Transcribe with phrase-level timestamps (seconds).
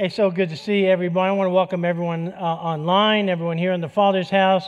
[0.00, 1.28] Hey, so good to see everyone.
[1.28, 4.66] I want to welcome everyone uh, online, everyone here in the Father's house.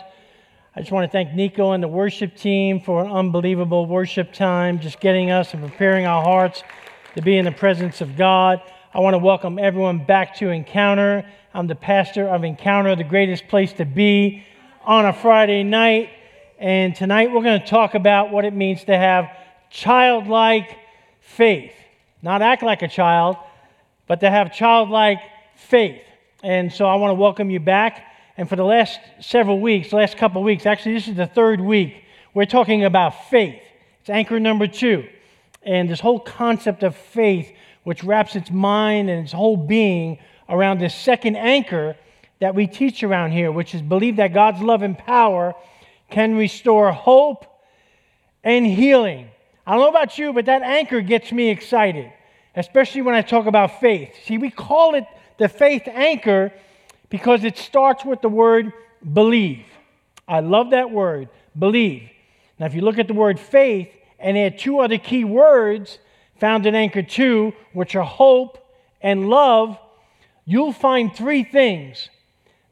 [0.76, 4.78] I just want to thank Nico and the worship team for an unbelievable worship time,
[4.78, 6.62] just getting us and preparing our hearts
[7.14, 8.60] to be in the presence of God.
[8.92, 11.24] I want to welcome everyone back to Encounter.
[11.54, 14.44] I'm the pastor of Encounter, the greatest place to be
[14.84, 16.10] on a Friday night.
[16.58, 19.30] And tonight we're going to talk about what it means to have
[19.70, 20.76] childlike
[21.22, 21.72] faith.
[22.20, 23.38] Not act like a child,
[24.12, 25.20] but to have childlike
[25.56, 26.02] faith.
[26.42, 28.04] And so I want to welcome you back.
[28.36, 32.04] And for the last several weeks, last couple weeks, actually, this is the third week,
[32.34, 33.58] we're talking about faith.
[34.02, 35.08] It's anchor number two.
[35.62, 37.50] And this whole concept of faith,
[37.84, 41.96] which wraps its mind and its whole being around this second anchor
[42.40, 45.54] that we teach around here, which is believe that God's love and power
[46.10, 47.46] can restore hope
[48.44, 49.30] and healing.
[49.66, 52.12] I don't know about you, but that anchor gets me excited
[52.54, 54.14] especially when I talk about faith.
[54.24, 55.04] See, we call it
[55.38, 56.52] the faith anchor
[57.08, 58.72] because it starts with the word
[59.12, 59.64] believe.
[60.28, 61.28] I love that word,
[61.58, 62.08] believe.
[62.58, 65.98] Now, if you look at the word faith and add two other key words
[66.38, 68.58] found in anchor two, which are hope
[69.00, 69.78] and love,
[70.44, 72.08] you'll find three things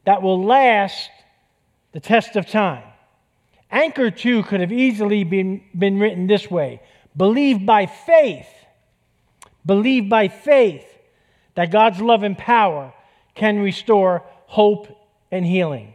[0.04, 1.10] that will last
[1.92, 2.84] the test of time.
[3.70, 6.80] Anchor 2 could have easily been, been written this way
[7.16, 8.48] Believe by faith
[9.64, 10.86] Believe by faith
[11.54, 12.92] that God's love and power
[13.34, 14.88] can restore hope
[15.30, 15.94] and healing.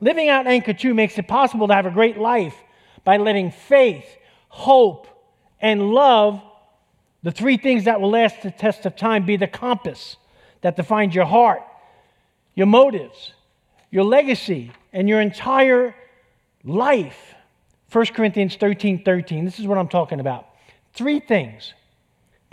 [0.00, 2.54] Living out Anchor 2 makes it possible to have a great life
[3.04, 4.04] by letting faith,
[4.48, 5.06] hope,
[5.60, 6.42] and love,
[7.22, 10.16] the three things that will last the test of time, be the compass
[10.60, 11.62] that defines your heart,
[12.54, 13.32] your motives,
[13.90, 15.94] your legacy, and your entire
[16.64, 17.34] life.
[17.90, 19.44] 1 Corinthians 13 13.
[19.44, 20.48] This is what I'm talking about.
[20.92, 21.72] Three things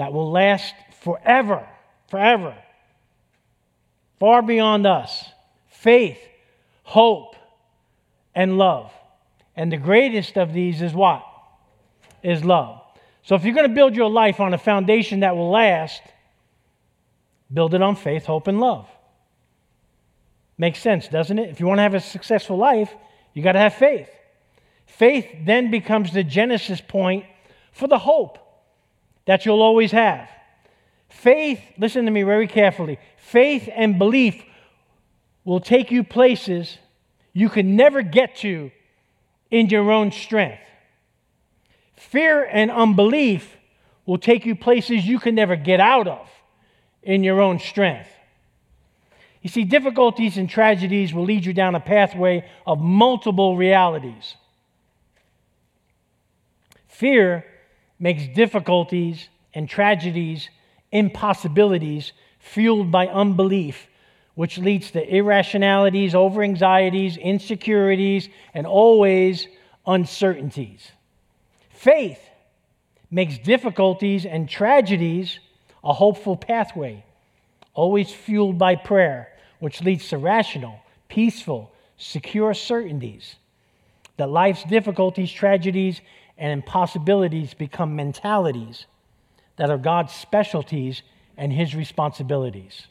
[0.02, 1.63] that will last forever,
[2.09, 2.55] forever,
[4.19, 5.25] far beyond us
[5.67, 6.17] faith,
[6.81, 7.35] hope,
[8.33, 8.91] and love.
[9.55, 11.23] And the greatest of these is what?
[12.23, 12.81] Is love.
[13.22, 16.01] So if you're going to build your life on a foundation that will last,
[17.53, 18.88] build it on faith, hope, and love.
[20.57, 21.51] Makes sense, doesn't it?
[21.51, 22.91] If you want to have a successful life,
[23.35, 24.09] you got to have faith.
[24.88, 27.25] Faith then becomes the genesis point
[27.72, 28.39] for the hope
[29.31, 30.30] that you'll always have.
[31.08, 34.44] Faith, listen to me very carefully, faith and belief
[35.46, 36.78] will take you places
[37.31, 38.72] you can never get to
[39.50, 40.59] in your own strength.
[41.96, 43.56] Fear and unbelief
[44.06, 46.28] will take you places you can never get out of
[47.02, 48.09] in your own strength.
[49.42, 54.36] You see, difficulties and tragedies will lead you down a pathway of multiple realities.
[56.90, 57.46] Fear
[58.01, 60.50] makes difficulties and tragedies,
[60.91, 63.88] impossibilities, fueled by unbelief,
[64.34, 69.47] which leads to irrationalities, over anxieties, insecurities, and always
[69.85, 70.91] uncertainties.
[71.69, 72.19] Faith
[73.12, 75.39] makes difficulties and tragedies
[75.83, 77.03] a hopeful pathway,
[77.75, 79.29] always fueled by prayer,
[79.59, 83.35] which leads to rational, peaceful, secure certainties
[84.22, 86.00] that life's difficulties, tragedies,
[86.41, 88.88] and impossibilities become mentalities
[89.57, 91.03] that are God's specialties
[91.38, 92.88] and His responsibilities.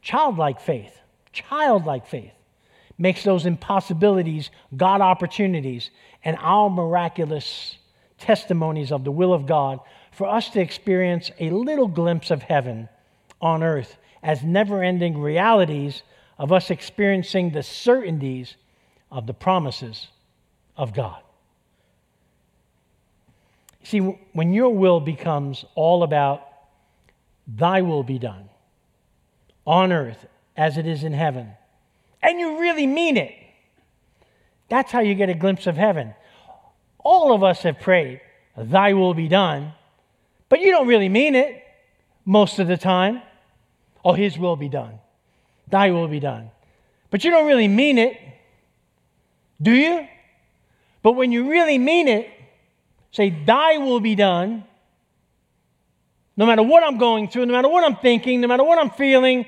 [0.00, 0.98] Childlike faith,
[1.30, 2.32] childlike faith,
[2.96, 5.90] makes those impossibilities God opportunities
[6.24, 7.76] and our miraculous
[8.18, 12.88] testimonies of the will of God for us to experience a little glimpse of heaven
[13.42, 16.02] on earth as never ending realities
[16.38, 18.56] of us experiencing the certainties
[19.10, 20.08] of the promises
[20.78, 21.20] of God.
[23.88, 26.46] See, when your will becomes all about
[27.46, 28.50] thy will be done
[29.66, 30.26] on earth
[30.58, 31.52] as it is in heaven,
[32.22, 33.32] and you really mean it,
[34.68, 36.14] that's how you get a glimpse of heaven.
[36.98, 38.20] All of us have prayed,
[38.58, 39.72] thy will be done,
[40.50, 41.62] but you don't really mean it
[42.26, 43.22] most of the time.
[44.04, 44.98] Oh, his will be done,
[45.66, 46.50] thy will be done.
[47.08, 48.18] But you don't really mean it,
[49.62, 50.06] do you?
[51.02, 52.28] But when you really mean it,
[53.12, 54.64] Say, Thy will be done.
[56.36, 58.90] No matter what I'm going through, no matter what I'm thinking, no matter what I'm
[58.90, 59.44] feeling,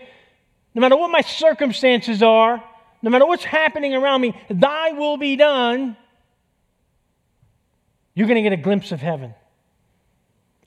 [0.74, 2.62] no matter what my circumstances are,
[3.02, 5.96] no matter what's happening around me, Thy will be done.
[8.14, 9.34] You're going to get a glimpse of heaven.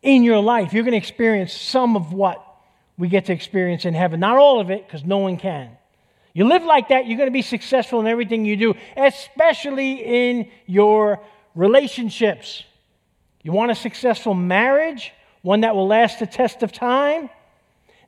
[0.02, 2.44] In your life, you're going to experience some of what
[2.98, 4.20] we get to experience in heaven.
[4.20, 5.78] Not all of it, because no one can.
[6.34, 9.94] You live like that, you're going to be successful in everything you do, especially
[10.30, 11.20] in your
[11.54, 12.64] relationships.
[13.44, 17.30] You want a successful marriage, one that will last the test of time?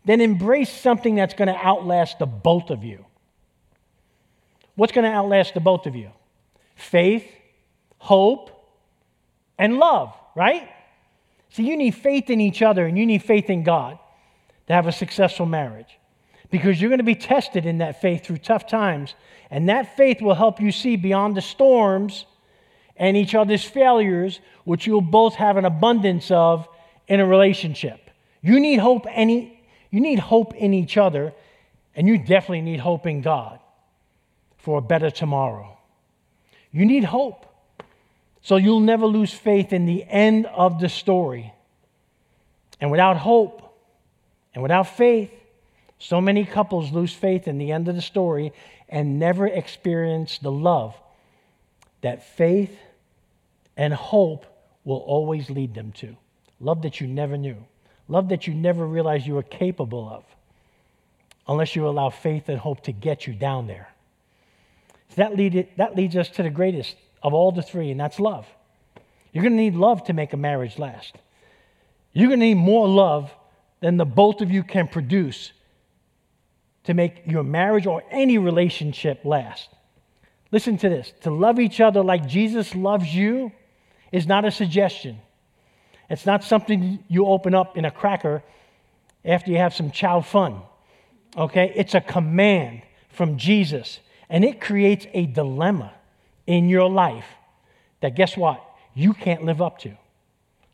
[0.06, 3.04] then embrace something that's going to outlast the both of you.
[4.76, 6.12] What's going to outlast the both of you?
[6.76, 7.28] Faith,
[7.98, 8.52] hope,
[9.58, 10.70] and love, right?
[11.50, 13.98] So you need faith in each other and you need faith in God
[14.68, 15.98] to have a successful marriage
[16.52, 19.16] because you're going to be tested in that faith through tough times.
[19.50, 22.26] And that faith will help you see beyond the storms
[22.98, 26.68] and each other's failures, which you'll both have an abundance of
[27.08, 28.10] in a relationship.
[28.42, 29.56] You need hope any
[29.96, 31.34] you need hope in each other,
[31.96, 33.60] and you definitely need hope in God
[34.58, 35.78] for a better tomorrow.
[36.70, 37.46] You need hope.
[38.42, 41.54] So you'll never lose faith in the end of the story.
[42.82, 43.74] And without hope
[44.54, 45.32] and without faith,
[45.98, 48.52] so many couples lose faith in the end of the story
[48.90, 50.94] and never experience the love
[52.02, 52.78] that faith
[53.77, 54.45] and hope
[54.83, 56.16] will always lead them to.
[56.60, 57.57] Love that you never knew,
[58.07, 60.24] love that you never realized you were capable of,
[61.48, 63.89] unless you allow faith and hope to get you down there.
[65.10, 68.19] So that, lead, that leads us to the greatest of all the three, and that's
[68.19, 68.48] love.
[69.31, 71.16] You're going to need love to make a marriage last.
[72.13, 73.31] You're going to need more love
[73.81, 75.51] than the both of you can produce
[76.86, 79.69] to make your marriage or any relationship last.
[80.51, 83.51] Listen to this to love each other like Jesus loves you
[84.12, 85.19] is not a suggestion.
[86.10, 88.44] It's not something you open up in a cracker
[89.24, 90.62] after you have some chow fun.
[91.36, 91.74] Okay?
[91.75, 94.00] It's a command from Jesus.
[94.30, 95.94] And it creates a dilemma
[96.48, 97.28] in your life
[98.02, 98.63] that guess what?
[98.94, 99.98] You can't live up to.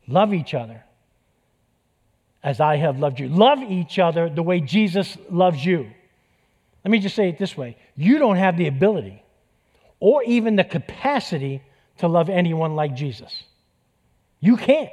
[0.07, 0.83] Love each other
[2.43, 3.29] as I have loved you.
[3.29, 5.89] Love each other the way Jesus loves you.
[6.83, 9.23] Let me just say it this way you don't have the ability
[9.99, 11.61] or even the capacity
[12.01, 13.43] to love anyone like Jesus.
[14.39, 14.89] You can't.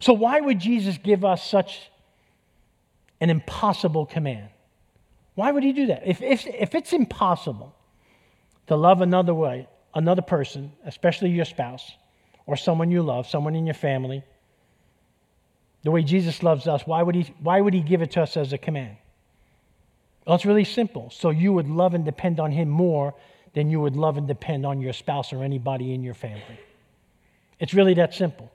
[0.00, 1.90] So, why would Jesus give us such
[3.20, 4.50] an impossible command?
[5.34, 6.02] Why would he do that?
[6.06, 7.74] If, if, if it's impossible
[8.66, 11.90] to love another way, another person, especially your spouse
[12.46, 14.22] or someone you love, someone in your family,
[15.84, 18.36] the way Jesus loves us, why would he, why would he give it to us
[18.36, 18.98] as a command?
[20.26, 21.08] Well, it's really simple.
[21.08, 23.14] So you would love and depend on him more
[23.54, 26.60] than you would love and depend on your spouse or anybody in your family.
[27.58, 28.50] It's really that simple.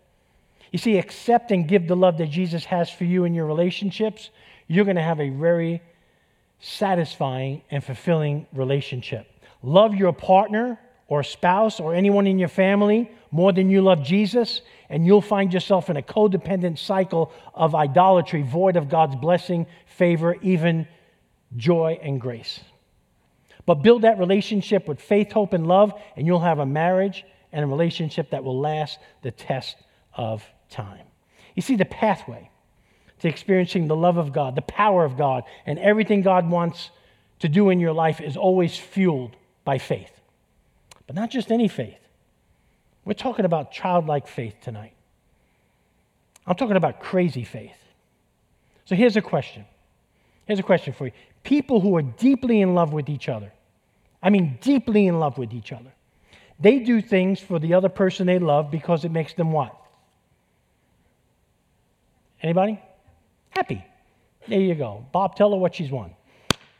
[0.71, 4.29] You see, accept and give the love that Jesus has for you in your relationships,
[4.67, 5.81] you're going to have a very
[6.59, 9.27] satisfying and fulfilling relationship.
[9.61, 14.61] Love your partner or spouse or anyone in your family more than you love Jesus,
[14.89, 20.35] and you'll find yourself in a codependent cycle of idolatry, void of God's blessing, favor,
[20.41, 20.87] even
[21.57, 22.61] joy and grace.
[23.65, 27.63] But build that relationship with faith, hope, and love, and you'll have a marriage and
[27.63, 29.77] a relationship that will last the test
[30.13, 31.05] of time.
[31.55, 32.49] You see, the pathway
[33.19, 36.91] to experiencing the love of God, the power of God, and everything God wants
[37.39, 40.11] to do in your life is always fueled by faith.
[41.07, 41.97] But not just any faith.
[43.03, 44.93] We're talking about childlike faith tonight.
[46.47, 47.77] I'm talking about crazy faith.
[48.85, 49.65] So here's a question.
[50.45, 51.11] Here's a question for you.
[51.43, 53.51] People who are deeply in love with each other,
[54.21, 55.93] I mean, deeply in love with each other,
[56.59, 59.75] they do things for the other person they love because it makes them what?
[62.41, 62.79] Anybody?
[63.49, 63.83] Happy.
[64.47, 65.05] There you go.
[65.11, 66.11] Bob, tell her what she's won.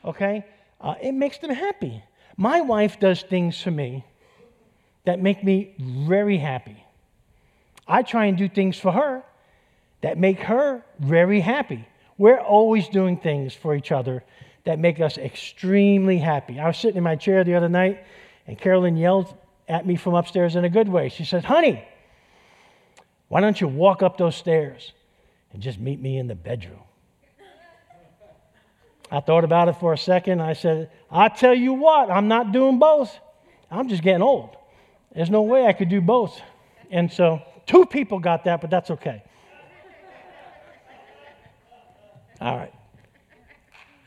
[0.03, 0.45] Okay?
[0.79, 2.03] Uh, it makes them happy.
[2.37, 4.05] My wife does things for me
[5.05, 6.83] that make me very happy.
[7.87, 9.23] I try and do things for her
[10.01, 11.87] that make her very happy.
[12.17, 14.23] We're always doing things for each other
[14.65, 16.59] that make us extremely happy.
[16.59, 18.03] I was sitting in my chair the other night,
[18.47, 19.33] and Carolyn yelled
[19.67, 21.09] at me from upstairs in a good way.
[21.09, 21.83] She said, Honey,
[23.27, 24.91] why don't you walk up those stairs
[25.53, 26.79] and just meet me in the bedroom?
[29.11, 30.41] I thought about it for a second.
[30.41, 33.15] I said, I tell you what, I'm not doing both.
[33.69, 34.57] I'm just getting old.
[35.13, 36.39] There's no way I could do both.
[36.89, 39.23] And so two people got that, but that's okay.
[42.41, 42.73] All right.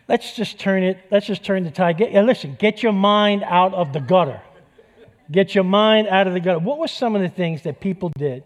[0.09, 1.99] Let's just turn it, let's just turn the tide.
[1.99, 4.41] Get, listen, get your mind out of the gutter.
[5.31, 6.59] Get your mind out of the gutter.
[6.59, 8.45] What were some of the things that people did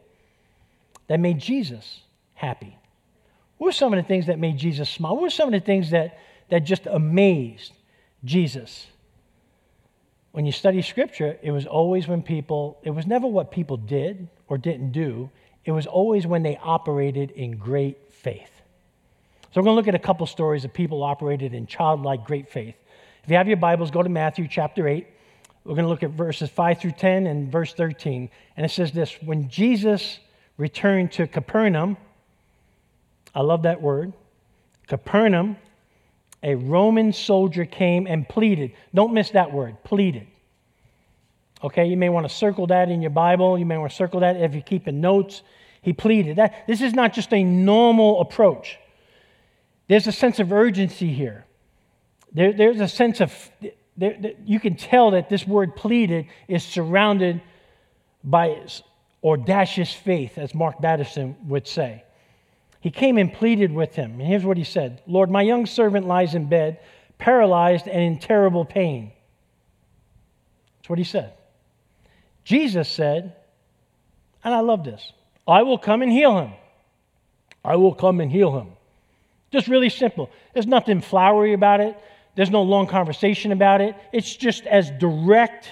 [1.06, 2.00] that made Jesus
[2.34, 2.76] happy?
[3.58, 5.12] What were some of the things that made Jesus smile?
[5.12, 6.18] What were some of the things that,
[6.50, 7.72] that just amazed
[8.24, 8.88] Jesus?
[10.32, 14.28] when you study scripture, it was always when people, it was never what people did
[14.48, 15.30] or didn't do,
[15.64, 18.61] it was always when they operated in great faith.
[19.52, 22.48] So we're going to look at a couple stories of people operated in childlike great
[22.48, 22.74] faith.
[23.22, 25.06] If you have your Bibles, go to Matthew chapter 8.
[25.64, 28.30] We're going to look at verses 5 through 10 and verse 13.
[28.56, 30.20] And it says this When Jesus
[30.56, 31.98] returned to Capernaum,
[33.34, 34.14] I love that word,
[34.86, 35.58] Capernaum,
[36.42, 38.72] a Roman soldier came and pleaded.
[38.94, 40.28] Don't miss that word, pleaded.
[41.62, 43.58] Okay, you may want to circle that in your Bible.
[43.58, 45.42] You may want to circle that if you're keeping notes.
[45.82, 46.36] He pleaded.
[46.36, 48.78] That, this is not just a normal approach.
[49.92, 51.44] There's a sense of urgency here.
[52.32, 53.30] There, there's a sense of,
[53.94, 57.42] there, there, you can tell that this word pleaded is surrounded
[58.24, 58.64] by
[59.22, 62.04] audacious faith, as Mark Batterson would say.
[62.80, 64.12] He came and pleaded with him.
[64.12, 66.80] And here's what he said Lord, my young servant lies in bed,
[67.18, 69.12] paralyzed and in terrible pain.
[70.78, 71.34] That's what he said.
[72.44, 73.36] Jesus said,
[74.42, 75.12] and I love this
[75.46, 76.52] I will come and heal him.
[77.62, 78.68] I will come and heal him.
[79.52, 80.30] Just really simple.
[80.54, 81.96] There's nothing flowery about it,
[82.34, 83.94] there's no long conversation about it.
[84.12, 85.68] It's just as direct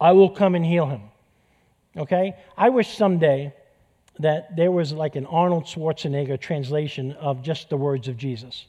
[0.00, 1.02] I will come and heal him.
[1.96, 2.34] Okay?
[2.56, 3.52] I wish someday
[4.20, 8.66] that there was like an Arnold Schwarzenegger translation of just the words of Jesus.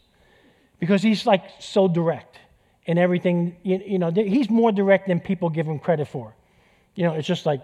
[0.80, 2.40] Because he's like so direct
[2.86, 3.56] in everything.
[3.64, 6.34] You, you know, he's more direct than people give him credit for.
[6.96, 7.62] You know, it's just like,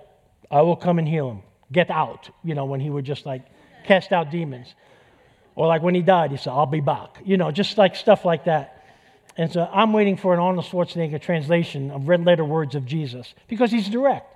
[0.50, 1.42] I will come and heal him.
[1.72, 3.44] Get out, you know, when he would just like
[3.84, 4.76] cast out demons.
[5.56, 7.22] Or like when he died, he said, I'll be back.
[7.24, 8.84] You know, just like stuff like that.
[9.38, 13.34] And so I'm waiting for an Arnold Schwarzenegger translation of red letter words of Jesus
[13.48, 14.32] because he's direct.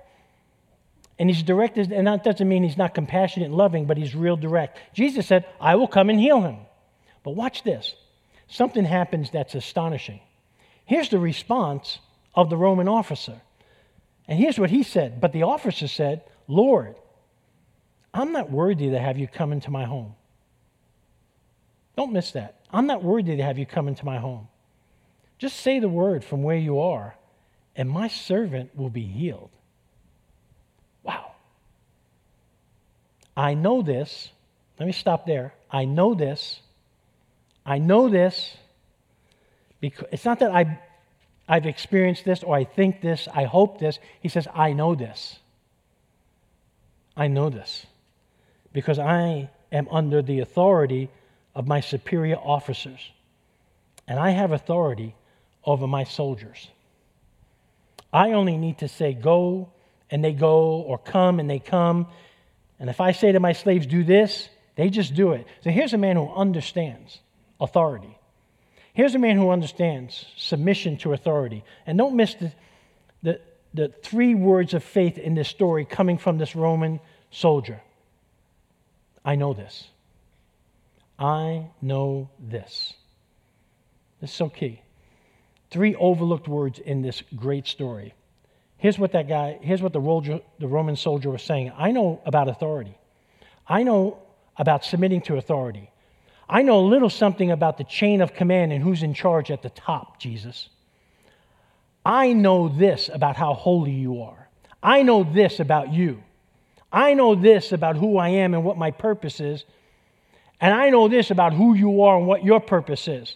[1.17, 4.37] And he's direct, and that doesn't mean he's not compassionate and loving, but he's real
[4.37, 4.79] direct.
[4.93, 6.59] Jesus said, I will come and heal him.
[7.23, 7.93] But watch this
[8.47, 10.21] something happens that's astonishing.
[10.85, 11.99] Here's the response
[12.33, 13.41] of the Roman officer.
[14.27, 15.21] And here's what he said.
[15.21, 16.95] But the officer said, Lord,
[18.13, 20.15] I'm not worthy to have you come into my home.
[21.99, 22.55] Don't miss that.
[22.71, 24.47] I'm not worthy to have you come into my home.
[25.37, 27.17] Just say the word from where you are,
[27.75, 29.49] and my servant will be healed.
[31.03, 31.33] Wow.
[33.35, 34.29] I know this.
[34.79, 35.53] Let me stop there.
[35.69, 36.61] I know this.
[37.65, 38.55] I know this
[39.81, 40.79] because it's not that I,
[41.49, 43.99] I've experienced this or I think this, I hope this.
[44.21, 45.37] He says, I know this.
[47.17, 47.85] I know this
[48.71, 51.09] because I am under the authority
[51.59, 53.11] of my superior officers,
[54.07, 55.13] and I have authority
[55.65, 56.69] over my soldiers.
[58.13, 59.69] I only need to say, go
[60.09, 62.07] and they go, or come and they come.
[62.79, 64.47] And if I say to my slaves, do this,
[64.77, 65.45] they just do it.
[65.61, 67.19] So here's a man who understands
[67.59, 68.17] authority.
[68.93, 71.65] Here's a man who understands submission to authority.
[71.85, 72.53] And don't miss the,
[73.21, 73.41] the,
[73.73, 77.01] the three words of faith in this story coming from this Roman
[77.31, 77.81] soldier.
[79.25, 79.89] I know this.
[81.19, 82.93] I know this.
[84.21, 84.81] This is so key.
[85.69, 88.13] Three overlooked words in this great story
[88.79, 92.97] Here's what that guy, here's what the, Roman soldier was saying I know about authority.
[93.67, 94.19] I know
[94.57, 95.91] about submitting to authority.
[96.47, 99.61] I know a little something about the chain of command and who's in charge at
[99.61, 100.69] the top, Jesus.
[102.05, 104.49] I know this about how holy you are.
[104.81, 106.23] I know this about you.
[106.91, 109.65] I know this about who I am and what my purpose is.
[110.61, 113.35] And I know this about who you are and what your purpose is.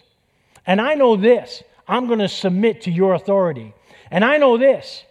[0.66, 3.74] And I know this I'm going to submit to your authority.
[4.10, 5.04] And I know this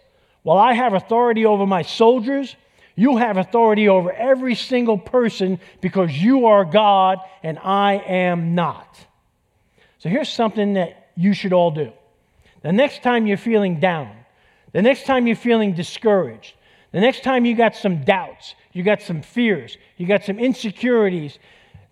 [0.43, 2.55] while I have authority over my soldiers,
[2.95, 8.97] you have authority over every single person because you are God and I am not.
[9.99, 11.91] So here's something that you should all do.
[12.61, 14.11] The next time you're feeling down,
[14.73, 16.53] the next time you're feeling discouraged,
[16.91, 21.39] the next time you got some doubts, you got some fears, you got some insecurities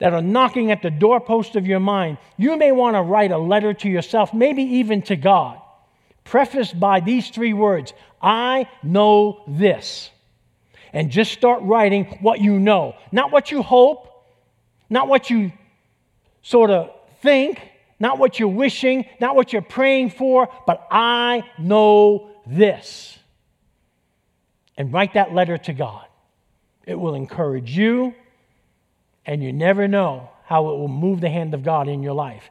[0.01, 3.38] that are knocking at the doorpost of your mind, you may want to write a
[3.38, 5.62] letter to yourself, maybe even to God
[6.24, 10.10] prefaced by these three words I know this.
[10.91, 14.08] And just start writing what you know, not what you hope,
[14.89, 15.51] not what you
[16.41, 16.91] sort of
[17.22, 17.62] think,
[18.00, 23.20] not what you're wishing, not what you're praying for, but I know this.
[24.75, 26.05] And write that letter to God.
[26.88, 28.15] It will encourage you,
[29.25, 32.50] and you never know how it will move the hand of God in your life.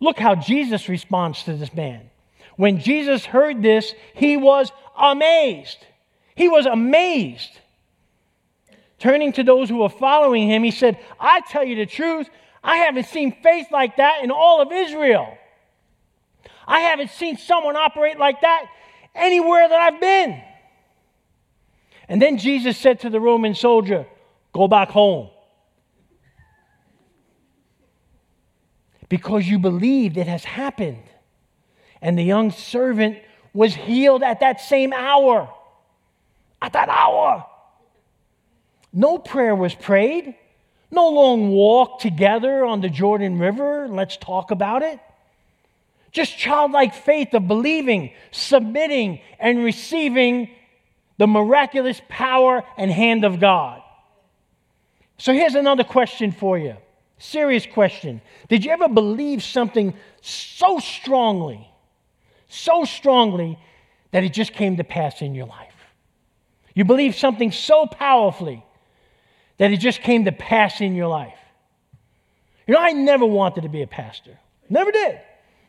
[0.00, 2.10] Look how Jesus responds to this man.
[2.56, 5.78] When Jesus heard this, he was amazed.
[6.34, 7.50] He was amazed.
[8.98, 12.28] Turning to those who were following him, he said, I tell you the truth,
[12.62, 15.38] I haven't seen faith like that in all of Israel.
[16.66, 18.66] I haven't seen someone operate like that
[19.14, 20.42] anywhere that I've been.
[22.08, 24.06] And then Jesus said to the Roman soldier,
[24.52, 25.30] Go back home.
[29.10, 31.02] Because you believed it has happened.
[32.00, 33.18] And the young servant
[33.52, 35.52] was healed at that same hour.
[36.62, 37.44] At that hour.
[38.92, 40.34] No prayer was prayed,
[40.90, 43.86] No long walk together on the Jordan River.
[43.88, 44.98] Let's talk about it.
[46.12, 50.50] Just childlike faith of believing, submitting, and receiving
[51.18, 53.82] the miraculous power and hand of God.
[55.18, 56.76] So here's another question for you.
[57.20, 58.22] Serious question.
[58.48, 61.70] Did you ever believe something so strongly,
[62.48, 63.58] so strongly
[64.10, 65.74] that it just came to pass in your life?
[66.74, 68.64] You believe something so powerfully
[69.58, 71.36] that it just came to pass in your life.
[72.66, 74.38] You know, I never wanted to be a pastor.
[74.70, 75.20] Never did.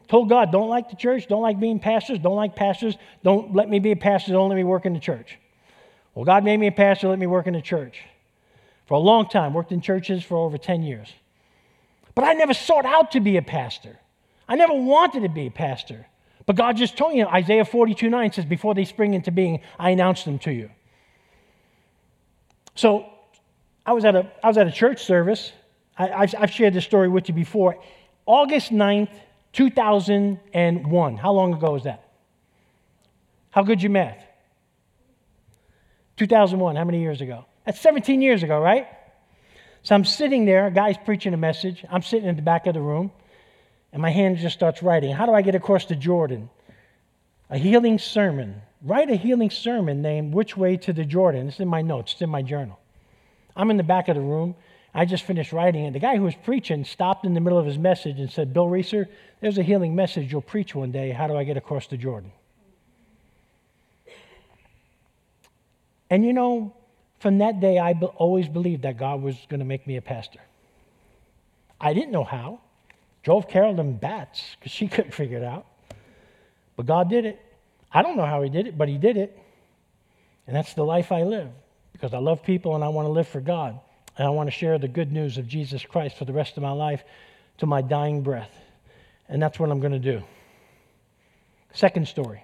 [0.07, 3.69] Told God, don't like the church, don't like being pastors, don't like pastors, don't let
[3.69, 5.37] me be a pastor, don't let me work in the church.
[6.15, 8.03] Well, God made me a pastor, let me work in the church.
[8.85, 11.11] For a long time, worked in churches for over 10 years.
[12.21, 13.97] But I never sought out to be a pastor.
[14.47, 16.05] I never wanted to be a pastor.
[16.45, 19.89] But God just told you, Isaiah 42 9 says, Before they spring into being, I
[19.89, 20.69] announce them to you.
[22.75, 23.07] So
[23.87, 25.51] I was at a, I was at a church service.
[25.97, 27.79] I, have shared this story with you before.
[28.27, 29.09] August 9th,
[29.53, 31.17] 2001.
[31.17, 32.07] How long ago was that?
[33.49, 34.23] How good you math?
[36.17, 36.75] 2001.
[36.75, 37.45] How many years ago?
[37.65, 38.87] That's 17 years ago, right?
[39.83, 41.83] So I'm sitting there, a guy's preaching a message.
[41.89, 43.11] I'm sitting in the back of the room,
[43.91, 45.13] and my hand just starts writing.
[45.13, 46.49] How do I get across the Jordan?
[47.49, 48.61] A healing sermon.
[48.83, 51.47] Write a healing sermon named Which Way to the Jordan.
[51.47, 52.79] It's in my notes, it's in my journal.
[53.55, 54.55] I'm in the back of the room.
[54.93, 55.93] I just finished writing it.
[55.93, 58.67] The guy who was preaching stopped in the middle of his message and said, Bill
[58.67, 59.07] Reeser,
[59.39, 61.11] there's a healing message you'll preach one day.
[61.11, 62.31] How do I get across the Jordan?
[66.09, 66.75] And you know,
[67.21, 70.01] from that day, I be- always believed that God was going to make me a
[70.01, 70.39] pastor.
[71.79, 72.59] I didn't know how.
[73.23, 75.67] Drove Carolyn bats because she couldn't figure it out.
[76.75, 77.39] But God did it.
[77.93, 79.37] I don't know how He did it, but He did it.
[80.47, 81.49] And that's the life I live
[81.93, 83.79] because I love people and I want to live for God.
[84.17, 86.63] And I want to share the good news of Jesus Christ for the rest of
[86.63, 87.03] my life
[87.59, 88.51] to my dying breath.
[89.29, 90.23] And that's what I'm going to do.
[91.73, 92.43] Second story.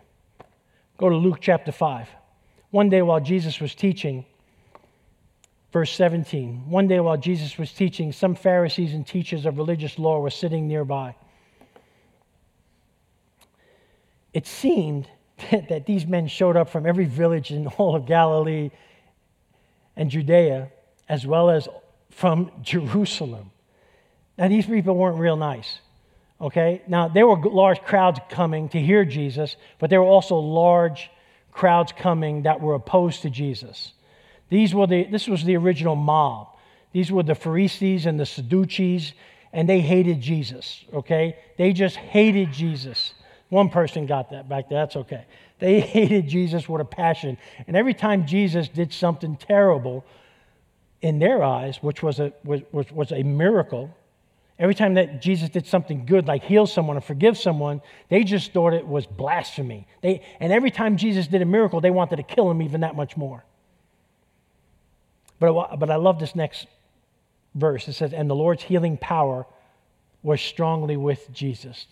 [0.98, 2.08] Go to Luke chapter 5.
[2.70, 4.26] One day while Jesus was teaching,
[5.72, 10.20] verse 17, one day while Jesus was teaching, some Pharisees and teachers of religious law
[10.20, 11.16] were sitting nearby.
[14.34, 15.08] It seemed
[15.52, 18.72] that these men showed up from every village in all of Galilee
[19.96, 20.70] and Judea,
[21.10, 21.68] as well as
[22.10, 23.52] from Jerusalem.
[24.38, 25.80] Now, these people weren't real nice.
[26.40, 26.82] Okay?
[26.88, 31.10] Now, there were large crowds coming to hear Jesus, but there were also large
[31.52, 33.94] crowds coming that were opposed to Jesus.
[34.50, 36.48] These were the, this was the original mob.
[36.94, 39.14] These were the Pharisees and the Sadducees,
[39.52, 40.86] and they hated Jesus.
[40.94, 41.38] Okay?
[41.58, 43.14] They just hated Jesus.
[43.50, 44.80] One person got that back there.
[44.80, 45.26] That's okay.
[45.60, 47.38] They hated Jesus with a passion.
[47.68, 50.06] And every time Jesus did something terrible
[51.02, 53.96] in their eyes, which was a, was, was, was a miracle,
[54.58, 58.54] every time that Jesus did something good, like heal someone or forgive someone, they just
[58.54, 59.88] thought it was blasphemy.
[60.02, 62.96] They, and every time Jesus did a miracle, they wanted to kill him even that
[62.96, 63.44] much more.
[65.40, 66.68] But, but I love this next
[67.56, 67.88] verse.
[67.88, 69.46] It says, And the Lord's healing power
[70.24, 71.86] was strongly with Jesus.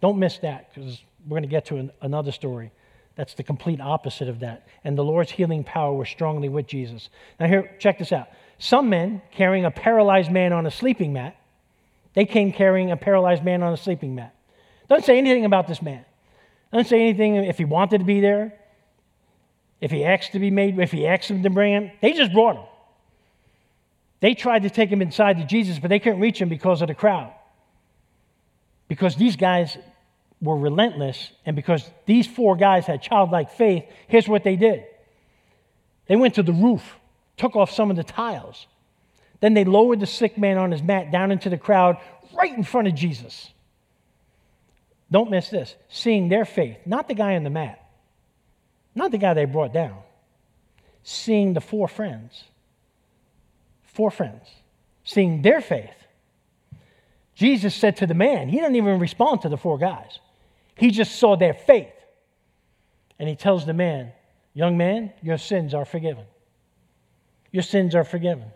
[0.00, 2.72] Don't miss that because we're going to get to an, another story.
[3.16, 4.68] That's the complete opposite of that.
[4.84, 7.08] And the Lord's healing power was strongly with Jesus.
[7.40, 8.28] Now, here, check this out.
[8.58, 11.36] Some men carrying a paralyzed man on a sleeping mat,
[12.14, 14.34] they came carrying a paralyzed man on a sleeping mat.
[14.88, 16.04] Doesn't say anything about this man.
[16.72, 18.54] Doesn't say anything if he wanted to be there,
[19.80, 21.90] if he asked to be made, if he asked them to bring him.
[22.00, 22.64] They just brought him.
[24.26, 26.88] They tried to take him inside to Jesus, but they couldn't reach him because of
[26.88, 27.32] the crowd.
[28.88, 29.78] Because these guys
[30.40, 34.82] were relentless, and because these four guys had childlike faith, here's what they did
[36.08, 36.96] they went to the roof,
[37.36, 38.66] took off some of the tiles.
[39.38, 41.96] Then they lowered the sick man on his mat down into the crowd
[42.36, 43.50] right in front of Jesus.
[45.08, 47.80] Don't miss this seeing their faith, not the guy on the mat,
[48.92, 49.98] not the guy they brought down,
[51.04, 52.42] seeing the four friends,
[53.96, 54.46] four friends,
[55.04, 55.90] seeing their faith.
[57.34, 60.18] Jesus said to the man, he didn't even respond to the four guys.
[60.76, 61.92] He just saw their faith.
[63.18, 64.12] And he tells the man,
[64.52, 66.24] Young man, your sins are forgiven.
[67.50, 68.50] Your sins are forgiven.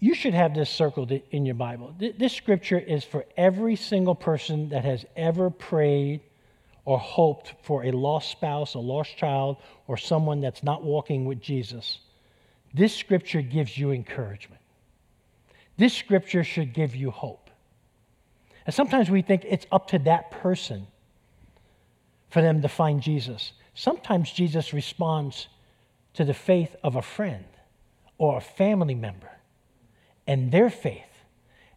[0.00, 1.94] You should have this circled in your Bible.
[1.98, 6.20] This scripture is for every single person that has ever prayed
[6.84, 9.56] or hoped for a lost spouse, a lost child,
[9.86, 11.98] or someone that's not walking with Jesus.
[12.76, 14.60] This scripture gives you encouragement.
[15.78, 17.48] This scripture should give you hope.
[18.66, 20.86] And sometimes we think it's up to that person
[22.28, 23.52] for them to find Jesus.
[23.72, 25.48] Sometimes Jesus responds
[26.14, 27.44] to the faith of a friend,
[28.18, 29.30] or a family member
[30.26, 31.02] and their faith.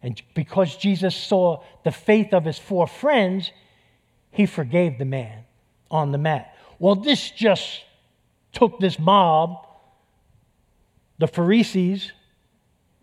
[0.02, 3.52] And because Jesus saw the faith of his four friends,
[4.30, 5.44] he forgave the man
[5.90, 6.54] on the mat.
[6.78, 7.84] Well, this just
[8.52, 9.66] took this mob,
[11.20, 12.12] the Pharisees,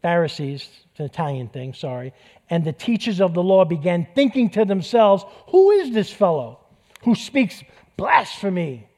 [0.01, 2.13] Pharisees, it's an Italian thing, sorry,
[2.49, 6.59] and the teachers of the law began thinking to themselves, Who is this fellow
[7.03, 7.63] who speaks
[7.95, 8.89] blasphemy?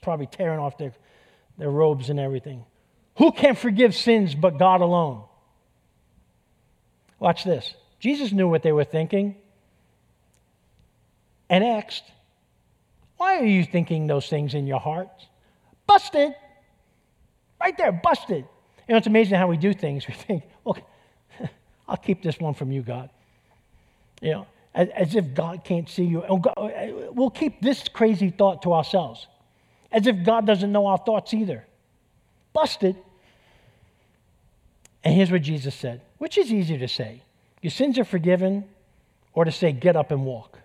[0.00, 0.94] Probably tearing off their,
[1.58, 2.64] their robes and everything.
[3.18, 5.24] Who can forgive sins but God alone?
[7.18, 7.74] Watch this.
[8.00, 9.36] Jesus knew what they were thinking
[11.50, 12.04] and asked,
[13.18, 15.26] Why are you thinking those things in your hearts?
[15.86, 16.34] Busted.
[17.60, 18.46] Right there, busted.
[18.88, 20.06] You know, it's amazing how we do things.
[20.08, 20.82] We think, Look,
[21.88, 23.10] I'll keep this one from you, God.
[24.20, 26.24] You know, as, as if God can't see you.
[26.28, 29.26] Oh, we'll keep this crazy thought to ourselves,
[29.90, 31.66] as if God doesn't know our thoughts either.
[32.52, 32.96] Busted.
[35.04, 37.22] And here's what Jesus said which is easier to say?
[37.62, 38.64] Your sins are forgiven,
[39.34, 40.58] or to say, get up and walk?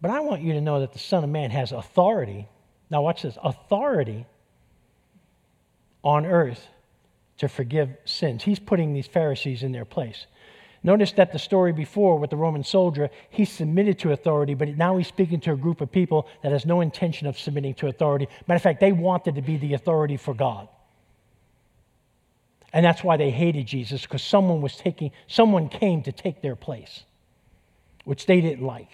[0.00, 2.46] But I want you to know that the Son of Man has authority.
[2.90, 4.26] Now, watch this authority
[6.02, 6.68] on earth
[7.38, 8.42] to forgive sins.
[8.42, 10.26] He's putting these Pharisees in their place.
[10.82, 14.96] Notice that the story before with the Roman soldier, he submitted to authority, but now
[14.96, 18.28] he's speaking to a group of people that has no intention of submitting to authority.
[18.46, 20.68] Matter of fact, they wanted to be the authority for God.
[22.72, 26.56] And that's why they hated Jesus, because someone was taking, someone came to take their
[26.56, 27.02] place,
[28.04, 28.90] which they didn't like.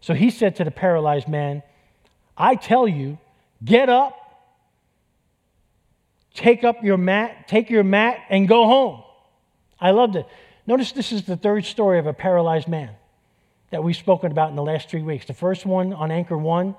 [0.00, 1.62] So he said to the paralyzed man,
[2.36, 3.18] I tell you,
[3.64, 4.25] get up,
[6.36, 9.02] take up your mat, take your mat, and go home.
[9.80, 10.26] I loved it.
[10.66, 12.90] Notice this is the third story of a paralyzed man
[13.70, 15.26] that we've spoken about in the last three weeks.
[15.26, 16.76] The first one on Anchor One,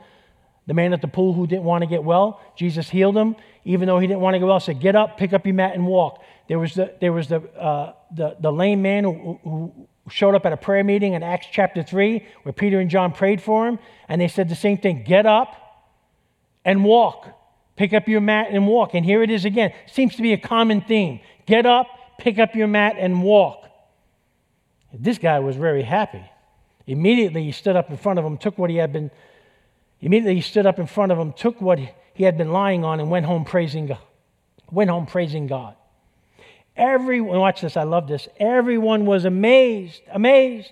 [0.67, 3.87] the man at the pool who didn't want to get well, Jesus healed him, even
[3.87, 4.59] though he didn't want to get well.
[4.59, 7.41] Said, "Get up, pick up your mat, and walk." There was the there was the
[7.57, 11.47] uh, the, the lame man who, who showed up at a prayer meeting in Acts
[11.51, 15.03] chapter three, where Peter and John prayed for him, and they said the same thing:
[15.03, 15.55] "Get up
[16.65, 17.27] and walk,
[17.77, 19.71] pick up your mat and walk." And here it is again.
[19.85, 21.87] Seems to be a common theme: get up,
[22.17, 23.69] pick up your mat, and walk.
[24.93, 26.23] This guy was very happy.
[26.85, 29.11] Immediately he stood up in front of him, took what he had been
[30.01, 31.79] Immediately he stood up in front of him, took what
[32.13, 33.99] he had been lying on, and went home praising God.
[34.71, 35.75] Went home praising God.
[36.75, 38.27] Everyone, watch this, I love this.
[38.39, 40.71] Everyone was amazed, amazed,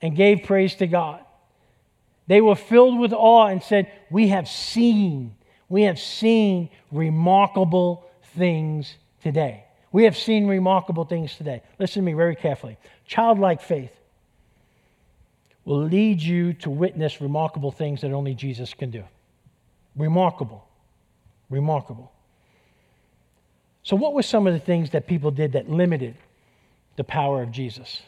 [0.00, 1.20] and gave praise to God.
[2.26, 5.34] They were filled with awe and said, We have seen,
[5.74, 9.64] we have seen remarkable things today.
[9.90, 11.62] We have seen remarkable things today.
[11.80, 12.78] Listen to me very carefully.
[13.08, 13.90] Childlike faith
[15.64, 19.02] will lead you to witness remarkable things that only Jesus can do.
[19.96, 20.64] Remarkable.
[21.50, 22.12] Remarkable.
[23.82, 26.14] So, what were some of the things that people did that limited
[26.94, 28.00] the power of Jesus?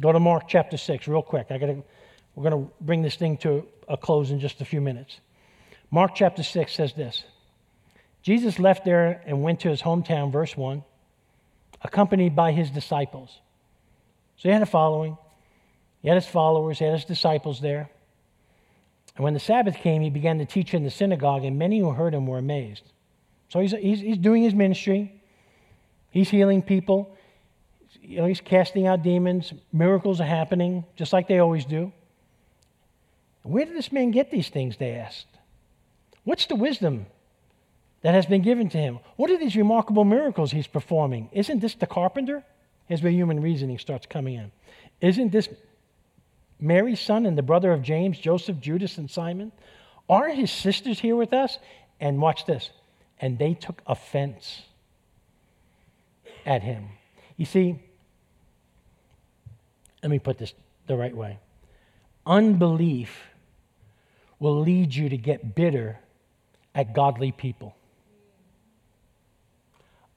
[0.00, 1.48] Go to Mark chapter 6 real quick.
[1.50, 1.82] I gotta,
[2.34, 5.20] we're going to bring this thing to a close in just a few minutes.
[5.90, 7.24] Mark chapter 6 says this
[8.22, 10.84] Jesus left there and went to his hometown, verse 1,
[11.82, 13.38] accompanied by his disciples.
[14.36, 15.16] So he had a following.
[16.02, 17.90] He had his followers, he had his disciples there.
[19.16, 21.90] And when the Sabbath came, he began to teach in the synagogue, and many who
[21.90, 22.84] heard him were amazed.
[23.48, 25.20] So he's, he's, he's doing his ministry,
[26.10, 27.16] he's healing people,
[28.00, 31.92] you know, he's casting out demons, miracles are happening, just like they always do.
[33.42, 34.76] Where did this man get these things?
[34.76, 35.37] They asked.
[36.24, 37.06] What's the wisdom
[38.02, 38.98] that has been given to him?
[39.16, 41.28] What are these remarkable miracles he's performing?
[41.32, 42.44] Isn't this the carpenter?
[42.86, 44.52] Here's where human reasoning starts coming in.
[45.00, 45.48] Isn't this
[46.60, 49.52] Mary's son and the brother of James, Joseph, Judas, and Simon?
[50.08, 51.58] Aren't his sisters here with us?
[52.00, 52.70] And watch this.
[53.20, 54.62] And they took offense
[56.46, 56.88] at him.
[57.36, 57.78] You see,
[60.02, 60.54] let me put this
[60.86, 61.38] the right way.
[62.26, 63.28] Unbelief
[64.38, 65.98] will lead you to get bitter
[66.74, 67.74] at godly people.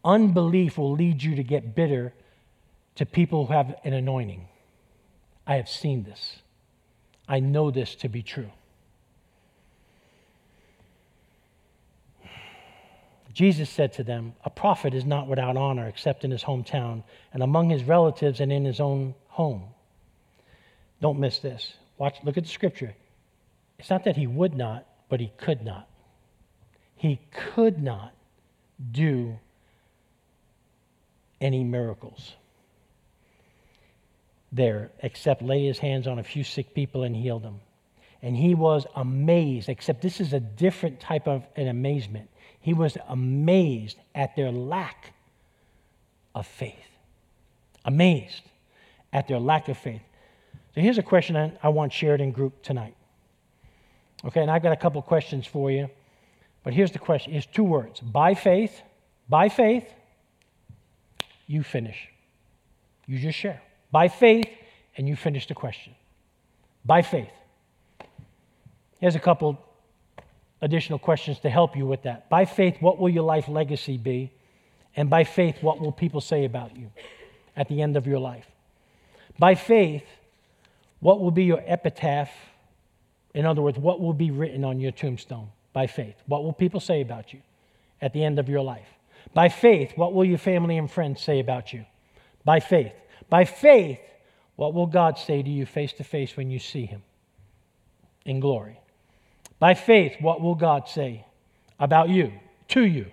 [0.04, 2.14] Unbelief will lead you to get bitter
[2.96, 4.48] to people who have an anointing.
[5.46, 6.38] I have seen this.
[7.28, 8.52] I know this to be true.
[13.34, 17.42] Jesus said to them, A prophet is not without honor except in his hometown and
[17.42, 19.64] among his relatives and in his own home.
[21.02, 21.74] Don't miss this.
[21.98, 22.94] Watch, look at the scripture.
[23.80, 25.88] It's not that he would not, but he could not.
[27.02, 28.14] He could not
[28.92, 29.40] do
[31.42, 32.34] any miracles
[34.52, 37.60] there except lay his hands on a few sick people and heal them.
[38.22, 42.30] And he was amazed, except this is a different type of an amazement.
[42.60, 45.16] He was amazed at their lack
[46.36, 46.76] of faith.
[47.84, 48.44] Amazed
[49.12, 50.04] at their lack of faith.
[50.76, 52.94] So here's a question I, want shared in group tonight.
[54.24, 55.90] Okay, and I've got a couple questions for you.
[56.64, 58.82] But here's the question it's two words by faith,
[59.28, 59.92] by faith,
[61.48, 62.08] you finish.
[63.08, 63.62] You just share.
[63.92, 64.48] By faith,
[64.96, 65.96] and you finish the question.
[66.86, 67.32] By faith.
[69.00, 69.60] Here's a couple
[70.62, 72.30] additional questions to help you with that.
[72.30, 74.32] By faith, what will your life legacy be?
[74.96, 76.92] And by faith, what will people say about you
[77.56, 78.46] at the end of your life?
[79.40, 80.06] By faith,
[81.00, 82.30] what will be your epitaph?
[83.34, 85.50] In other words, what will be written on your tombstone?
[85.74, 86.16] By faith.
[86.28, 87.40] What will people say about you
[88.02, 88.88] at the end of your life?
[89.34, 91.86] By faith, what will your family and friends say about you?
[92.44, 92.94] By faith.
[93.30, 94.00] By faith,
[94.56, 97.04] what will God say to you face to face when you see Him
[98.26, 98.80] in glory?
[99.60, 101.26] By faith, what will God say
[101.80, 102.34] about you,
[102.70, 103.06] to you?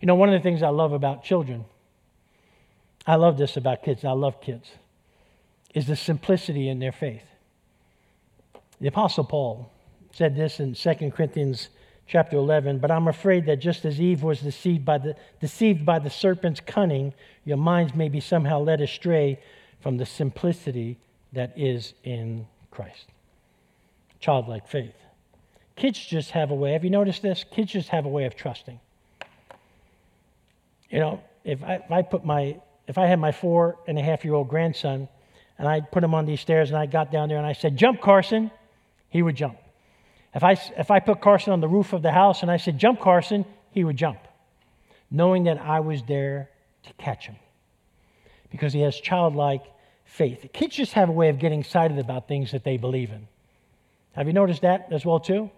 [0.00, 1.64] You know, one of the things I love about children,
[3.06, 4.70] I love this about kids, I love kids,
[5.74, 7.24] is the simplicity in their faith.
[8.80, 9.70] The Apostle Paul
[10.14, 11.68] said this in 2 Corinthians
[12.06, 15.98] chapter 11, but I'm afraid that just as Eve was deceived by the, deceived by
[15.98, 17.12] the serpent's cunning,
[17.44, 19.40] your minds may be somehow led astray
[19.80, 20.98] from the simplicity
[21.32, 23.06] that is in Christ.
[24.20, 24.94] Childlike faith.
[25.76, 26.72] Kids just have a way.
[26.72, 27.44] Have you noticed this?
[27.50, 28.78] Kids just have a way of trusting.
[30.90, 34.02] You know, if I, if I put my, if I had my four and a
[34.02, 35.08] half year old grandson
[35.58, 37.76] and I put him on these stairs and I got down there and I said,
[37.76, 38.52] jump, Carson,
[39.08, 39.58] he would jump.
[40.34, 42.78] If I, if I put Carson on the roof of the house and I said,
[42.78, 44.18] jump, Carson, he would jump,
[45.10, 46.50] knowing that I was there
[46.84, 47.36] to catch him
[48.50, 49.62] because he has childlike
[50.04, 50.46] faith.
[50.52, 53.26] Kids just have a way of getting excited about things that they believe in.
[54.12, 55.50] Have you noticed that as well, too?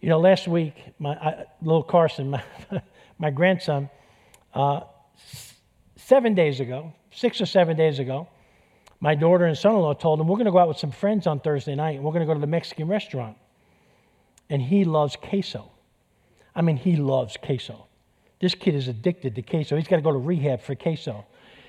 [0.00, 2.42] You know, last week, my I, little Carson, my,
[3.18, 3.88] my grandson,
[4.52, 4.80] uh,
[5.96, 8.28] seven days ago, six or seven days ago,
[9.00, 10.90] my daughter and son in law told him, We're going to go out with some
[10.90, 13.36] friends on Thursday night, and we're going to go to the Mexican restaurant.
[14.50, 15.70] And he loves queso.
[16.54, 17.86] I mean, he loves queso.
[18.40, 19.76] This kid is addicted to queso.
[19.76, 21.24] He's got to go to rehab for queso.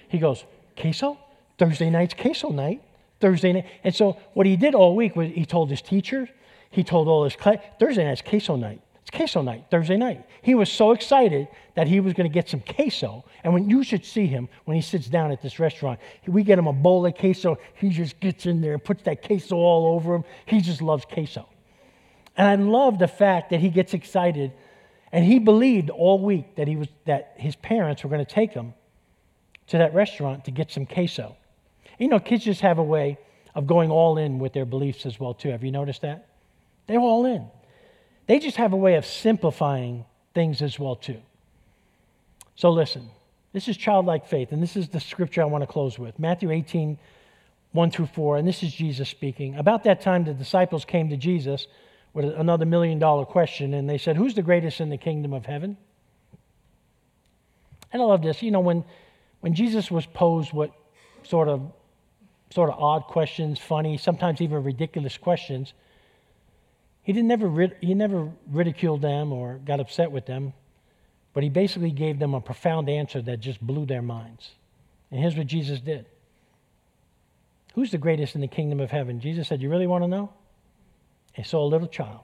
[0.10, 0.44] He goes,
[0.78, 1.18] Queso?
[1.58, 2.82] Thursday night's queso night.
[3.20, 3.66] Thursday night.
[3.84, 6.30] And so what he did all week was he told his teacher,
[6.70, 8.82] he told all his class, Thursday night's queso night.
[9.02, 10.26] It's queso night, Thursday night.
[10.42, 13.24] He was so excited that he was going to get some queso.
[13.44, 16.60] And when you should see him when he sits down at this restaurant, we get
[16.60, 17.58] him a bowl of queso.
[17.76, 20.24] He just gets in there and puts that queso all over him.
[20.46, 21.48] He just loves queso.
[22.38, 24.52] And I love the fact that he gets excited.
[25.12, 28.54] And he believed all week that, he was, that his parents were going to take
[28.54, 28.74] him
[29.68, 31.36] to that restaurant to get some queso.
[31.98, 33.18] You know, kids just have a way
[33.54, 35.50] of going all in with their beliefs as well, too.
[35.50, 36.28] Have you noticed that?
[36.88, 37.48] They're all in.
[38.28, 41.22] They just have a way of simplifying things as well, too.
[42.56, 43.10] So listen,
[43.54, 46.52] this is childlike faith, and this is the scripture I want to close with Matthew
[46.52, 46.98] 18,
[47.72, 49.56] 1 through 4, and this is Jesus speaking.
[49.56, 51.68] About that time, the disciples came to Jesus
[52.16, 55.46] with another million dollar question, and they said, Who's the greatest in the kingdom of
[55.46, 55.78] heaven?
[57.92, 58.42] And I love this.
[58.42, 58.86] You know, when,
[59.42, 60.72] when Jesus was posed what
[61.24, 61.72] sort of
[62.52, 65.74] sort of odd questions, funny, sometimes even ridiculous questions,
[67.04, 70.54] he, didn't never, he never ridiculed them or got upset with them,
[71.34, 74.52] but he basically gave them a profound answer that just blew their minds.
[75.12, 76.06] And here's what Jesus did
[77.74, 79.20] Who's the greatest in the kingdom of heaven?
[79.20, 80.32] Jesus said, You really want to know?
[81.36, 82.22] He saw a little child.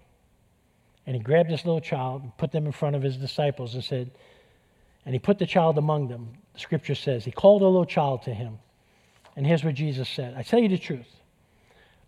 [1.06, 3.84] And he grabbed this little child and put them in front of his disciples and
[3.84, 4.12] said,
[5.06, 6.30] and he put the child among them.
[6.54, 8.60] The scripture says, he called a little child to him.
[9.36, 11.08] And here's what Jesus said I tell you the truth.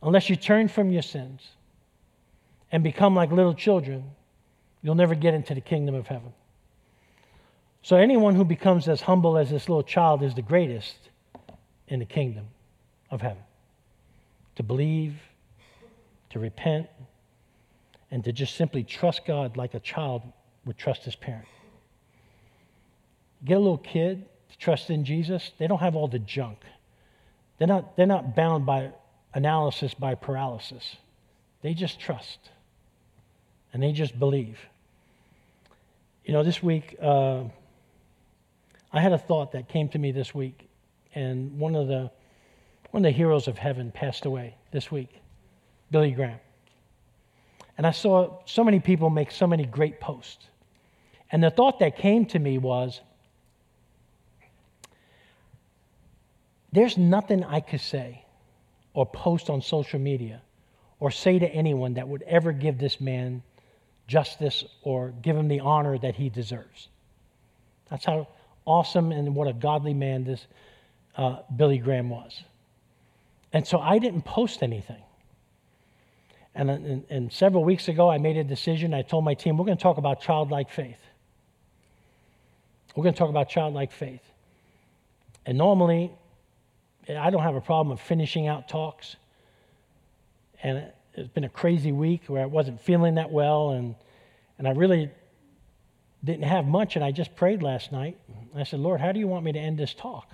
[0.02, 1.42] Unless you turn from your sins
[2.72, 4.12] and become like little children,
[4.82, 6.34] you'll never get into the kingdom of heaven.
[7.82, 10.96] So, anyone who becomes as humble as this little child is the greatest
[11.88, 12.48] in the kingdom
[13.10, 13.44] of heaven.
[14.56, 15.16] To believe,
[16.34, 16.88] to repent,
[18.12, 20.22] and to just simply trust God like a child
[20.66, 21.48] would trust his parent.
[23.44, 26.60] Get a little kid to trust in Jesus, they don't have all the junk.
[27.58, 28.92] They're not, they're not bound by
[29.34, 30.98] analysis by paralysis.
[31.62, 32.50] They just trust
[33.74, 34.60] and they just believe.
[36.24, 37.44] You know, this week, uh,
[38.92, 40.70] I had a thought that came to me this week,
[41.16, 42.12] and one of the
[42.92, 45.10] one of the heroes of heaven passed away this week,
[45.94, 46.40] Billy Graham.
[47.78, 50.48] And I saw so many people make so many great posts.
[51.32, 53.00] And the thought that came to me was
[56.72, 58.26] there's nothing I could say
[58.94, 60.42] or post on social media
[61.00, 63.44] or say to anyone that would ever give this man
[64.08, 66.90] justice or give him the honor that he deserves.
[67.90, 68.28] That's how
[68.66, 70.48] awesome and what a godly man this
[71.18, 72.44] uh, Billy Graham was.
[73.52, 75.04] And so I didn't post anything.
[76.56, 78.94] And, uh, and, and, several weeks ago, I made a decision.
[78.94, 81.00] I told my team, we're going to talk about childlike faith.
[82.96, 84.22] We're going to talk about childlike faith.
[85.46, 86.12] And normally,
[87.10, 89.16] I don't have a problem of finishing out talks.
[90.62, 93.96] And it's been a crazy week where I wasn't feeling that well, and,
[94.58, 95.10] and I really
[96.24, 96.96] didn't have much.
[96.96, 98.18] And I just prayed last night.
[98.56, 100.30] I said, Lord, how do you want me to end this talk?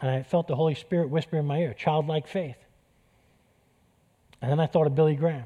[0.00, 2.56] And I felt the Holy Spirit whisper in my ear, childlike faith.
[4.42, 5.44] And then I thought of Billy Graham.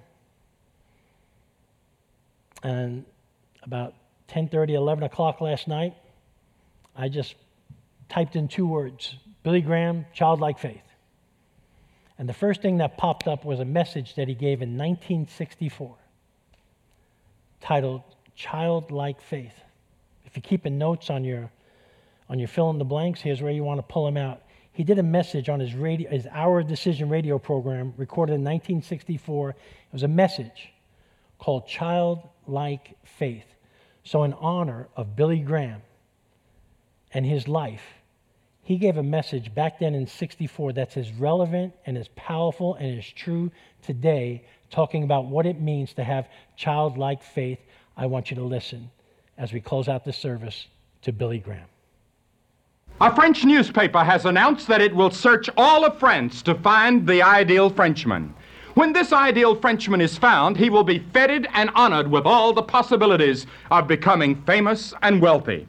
[2.62, 3.04] And
[3.62, 3.94] about
[4.28, 5.94] 10:30, 11 o'clock last night,
[6.96, 7.35] I just
[8.09, 10.83] typed in two words: Billy Graham, childlike faith.
[12.18, 15.96] And the first thing that popped up was a message that he gave in 1964,
[17.61, 18.02] titled
[18.37, 19.61] "Childlike Faith."
[20.24, 21.50] If you're keeping notes on your
[22.28, 24.40] on your fill in the blanks, here's where you want to pull them out.
[24.74, 29.50] He did a message on his radio, his Our Decision radio program, recorded in 1964.
[29.50, 29.56] It
[29.92, 30.72] was a message
[31.38, 33.46] called Childlike Faith.
[34.02, 35.80] So, in honor of Billy Graham
[37.12, 37.84] and his life,
[38.64, 42.98] he gave a message back then in 64 that's as relevant and as powerful and
[42.98, 47.60] as true today, talking about what it means to have childlike faith.
[47.96, 48.90] I want you to listen
[49.38, 50.66] as we close out the service
[51.02, 51.68] to Billy Graham.
[53.00, 57.22] A French newspaper has announced that it will search all of France to find the
[57.22, 58.33] ideal Frenchman.
[58.74, 62.62] When this ideal Frenchman is found, he will be feted and honored with all the
[62.62, 65.66] possibilities of becoming famous and wealthy.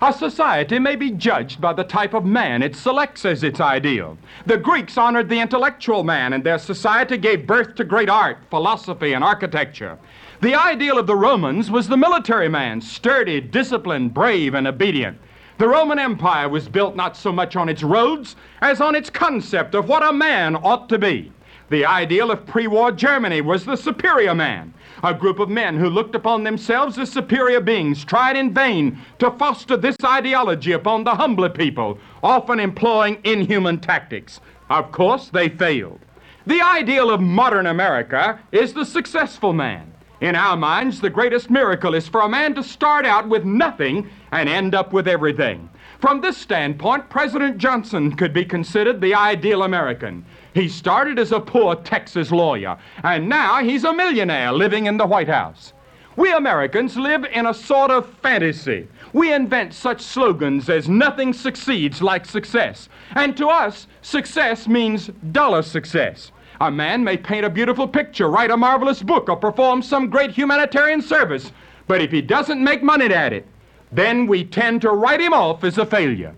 [0.00, 4.16] A society may be judged by the type of man it selects as its ideal.
[4.46, 9.14] The Greeks honored the intellectual man, and their society gave birth to great art, philosophy,
[9.14, 9.98] and architecture.
[10.42, 15.18] The ideal of the Romans was the military man, sturdy, disciplined, brave, and obedient.
[15.58, 19.74] The Roman Empire was built not so much on its roads as on its concept
[19.74, 21.32] of what a man ought to be.
[21.68, 25.90] The ideal of pre war Germany was the superior man, a group of men who
[25.90, 31.16] looked upon themselves as superior beings, tried in vain to foster this ideology upon the
[31.16, 34.38] humbler people, often employing inhuman tactics.
[34.70, 35.98] Of course, they failed.
[36.46, 39.92] The ideal of modern America is the successful man.
[40.20, 44.10] In our minds, the greatest miracle is for a man to start out with nothing
[44.32, 45.70] and end up with everything.
[46.00, 50.24] From this standpoint, President Johnson could be considered the ideal American.
[50.54, 55.06] He started as a poor Texas lawyer, and now he's a millionaire living in the
[55.06, 55.72] White House.
[56.16, 58.88] We Americans live in a sort of fantasy.
[59.12, 62.88] We invent such slogans as nothing succeeds like success.
[63.14, 66.32] And to us, success means dollar success.
[66.60, 70.32] A man may paint a beautiful picture, write a marvelous book, or perform some great
[70.32, 71.52] humanitarian service,
[71.86, 73.46] but if he doesn't make money at it,
[73.92, 76.34] then we tend to write him off as a failure.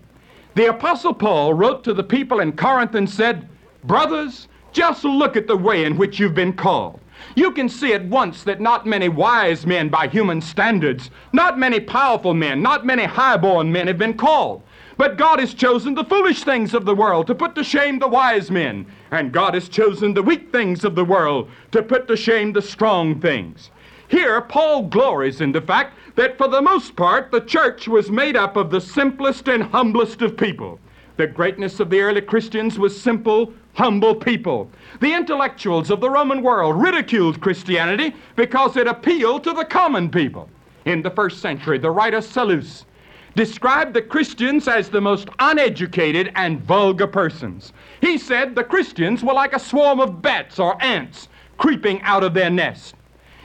[0.53, 3.47] The Apostle Paul wrote to the people in Corinth and said,
[3.83, 6.99] Brothers, just look at the way in which you've been called.
[7.35, 11.79] You can see at once that not many wise men by human standards, not many
[11.79, 14.61] powerful men, not many high-born men have been called.
[15.01, 18.07] But God has chosen the foolish things of the world to put to shame the
[18.07, 22.15] wise men, and God has chosen the weak things of the world to put to
[22.15, 23.71] shame the strong things.
[24.09, 28.35] Here, Paul glories in the fact that for the most part, the church was made
[28.35, 30.79] up of the simplest and humblest of people.
[31.17, 34.69] The greatness of the early Christians was simple, humble people.
[34.99, 40.47] The intellectuals of the Roman world ridiculed Christianity because it appealed to the common people.
[40.85, 42.85] In the first century, the writer Celsus
[43.35, 47.73] described the Christians as the most uneducated and vulgar persons.
[48.01, 52.33] He said the Christians were like a swarm of bats or ants creeping out of
[52.33, 52.95] their nest.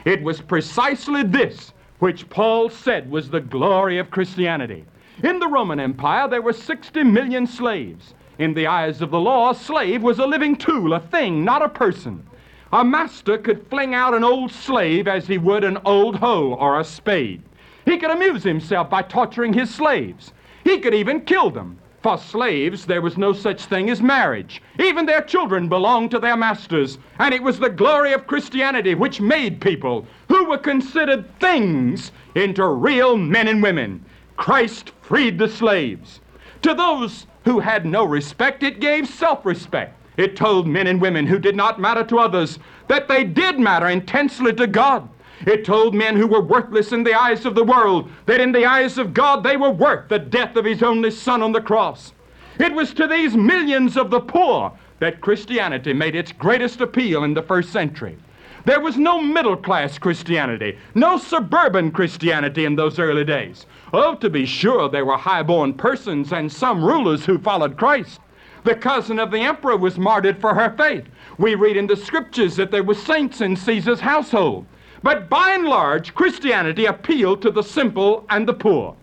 [0.03, 4.85] It was precisely this which Paul said was the glory of Christianity.
[5.23, 8.13] In the Roman Empire, there were 60 million slaves.
[8.37, 11.63] In the eyes of the law, a slave was a living tool, a thing, not
[11.63, 12.23] a person.
[12.71, 16.79] A master could fling out an old slave as he would an old hoe or
[16.79, 17.41] a spade.
[17.87, 20.33] He could amuse himself by torturing his slaves.
[20.65, 21.77] He could even kill them.
[22.03, 24.61] For slaves, there was no such thing as marriage.
[24.77, 26.97] Even their children belonged to their masters.
[27.17, 32.67] And it was the glory of Christianity which made people who were considered things into
[32.67, 34.03] real men and women.
[34.35, 36.19] Christ freed the slaves.
[36.63, 39.95] To those who had no respect, it gave self respect.
[40.17, 42.59] It told men and women who did not matter to others
[42.89, 45.07] that they did matter intensely to God.
[45.45, 48.65] It told men who were worthless in the eyes of the world that in the
[48.65, 52.13] eyes of God they were worth the death of His only Son on the cross.
[52.59, 57.35] It was to these millions of the poor that Christianity made its greatest appeal in
[57.35, 58.17] the first century.
[58.65, 63.65] There was no middle class Christianity, no suburban Christianity in those early days.
[63.93, 68.19] Oh, to be sure, there were high-born persons and some rulers who followed Christ.
[68.63, 71.05] The cousin of the emperor was martyred for her faith.
[71.37, 74.65] We read in the scriptures that there were saints in Caesar's household.
[75.03, 78.95] But by and large, Christianity appealed to the simple and the poor.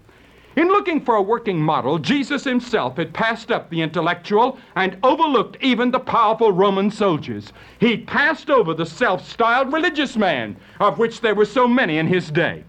[0.56, 5.56] In looking for a working model, Jesus himself had passed up the intellectual and overlooked
[5.60, 7.52] even the powerful Roman soldiers.
[7.80, 12.06] He passed over the self styled religious man, of which there were so many in
[12.06, 12.62] his day.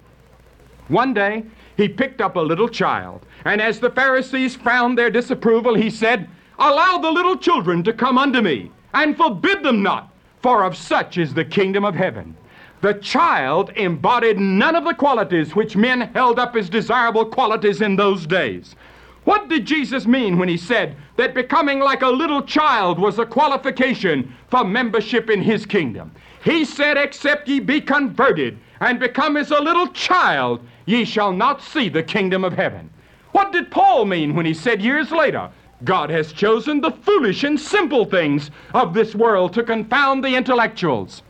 [0.88, 1.43] One day,
[1.78, 6.28] he picked up a little child, and as the Pharisees frowned their disapproval, he said,
[6.57, 10.11] Allow the little children to come unto me, and forbid them not,
[10.41, 12.36] for of such is the kingdom of heaven.
[12.82, 17.95] The child embodied none of the qualities which men held up as desirable qualities in
[17.95, 18.76] those days.
[19.23, 23.26] What did Jesus mean when he said that becoming like a little child was a
[23.26, 26.11] qualification for membership in his kingdom?
[26.43, 31.63] He said, Except ye be converted and become as a little child, ye shall not
[31.63, 32.89] see the kingdom of heaven.
[33.32, 35.49] What did Paul mean when he said years later,
[35.84, 41.23] God has chosen the foolish and simple things of this world to confound the intellectuals?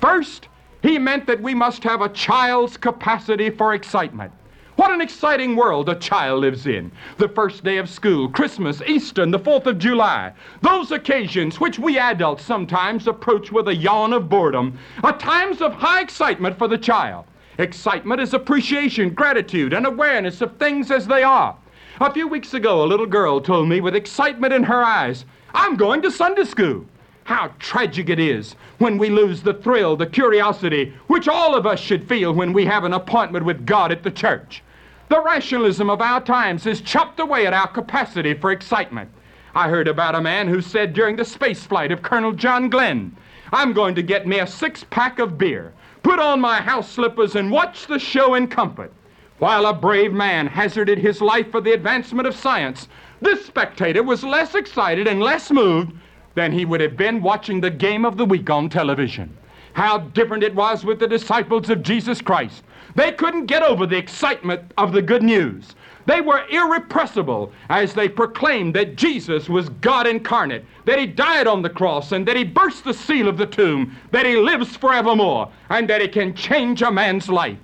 [0.00, 0.48] First,
[0.86, 4.32] he meant that we must have a child's capacity for excitement.
[4.76, 6.92] What an exciting world a child lives in.
[7.16, 10.32] The first day of school, Christmas, Easter, and the 4th of July.
[10.60, 15.72] Those occasions which we adults sometimes approach with a yawn of boredom are times of
[15.72, 17.24] high excitement for the child.
[17.58, 21.56] Excitement is appreciation, gratitude, and awareness of things as they are.
[22.00, 25.24] A few weeks ago, a little girl told me with excitement in her eyes,
[25.54, 26.84] I'm going to Sunday school.
[27.26, 31.80] How tragic it is when we lose the thrill, the curiosity, which all of us
[31.80, 34.62] should feel when we have an appointment with God at the church.
[35.08, 39.10] The rationalism of our times has chopped away at our capacity for excitement.
[39.56, 43.16] I heard about a man who said during the space flight of Colonel John Glenn,
[43.52, 45.72] I'm going to get me a six pack of beer,
[46.04, 48.92] put on my house slippers, and watch the show in comfort.
[49.40, 52.86] While a brave man hazarded his life for the advancement of science,
[53.20, 55.92] this spectator was less excited and less moved
[56.36, 59.36] than he would have been watching the game of the week on television.
[59.72, 62.62] How different it was with the disciples of Jesus Christ.
[62.94, 65.74] They couldn't get over the excitement of the good news.
[66.04, 71.62] They were irrepressible as they proclaimed that Jesus was God incarnate, that He died on
[71.62, 75.50] the cross, and that He burst the seal of the tomb, that He lives forevermore,
[75.68, 77.58] and that He can change a man's life.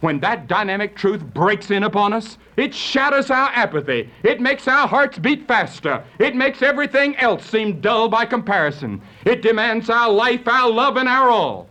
[0.00, 4.08] When that dynamic truth breaks in upon us, it shatters our apathy.
[4.22, 6.02] It makes our hearts beat faster.
[6.18, 9.02] It makes everything else seem dull by comparison.
[9.26, 11.68] It demands our life, our love, and our all.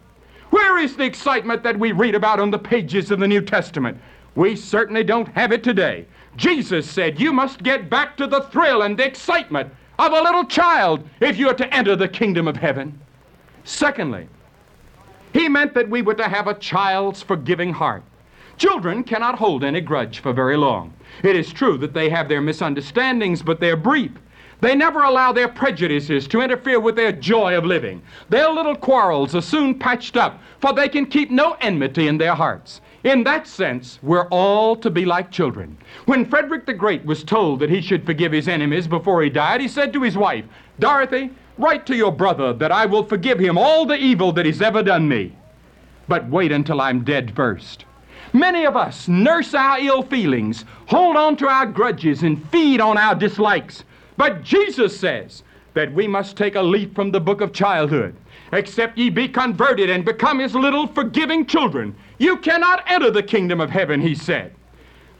[0.51, 3.99] Where is the excitement that we read about on the pages of the New Testament?
[4.35, 6.05] We certainly don't have it today.
[6.35, 10.45] Jesus said you must get back to the thrill and the excitement of a little
[10.45, 12.99] child if you're to enter the kingdom of heaven.
[13.63, 14.27] Secondly,
[15.33, 18.03] he meant that we were to have a child's forgiving heart.
[18.59, 20.93] Children cannot hold any grudge for very long.
[21.23, 24.11] It is true that they have their misunderstandings, but they're brief.
[24.59, 28.01] They never allow their prejudices to interfere with their joy of living.
[28.27, 32.35] Their little quarrels are soon patched up, for they can keep no enmity in their
[32.35, 32.81] hearts.
[33.05, 35.77] In that sense, we're all to be like children.
[36.05, 39.61] When Frederick the Great was told that he should forgive his enemies before he died,
[39.61, 40.43] he said to his wife,
[40.79, 44.61] Dorothy, write to your brother that I will forgive him all the evil that he's
[44.61, 45.33] ever done me.
[46.09, 47.85] But wait until I'm dead first.
[48.33, 52.97] Many of us nurse our ill feelings, hold on to our grudges, and feed on
[52.97, 53.83] our dislikes.
[54.17, 58.15] But Jesus says that we must take a leaf from the book of childhood.
[58.51, 63.61] Except ye be converted and become his little forgiving children, you cannot enter the kingdom
[63.61, 64.53] of heaven, he said.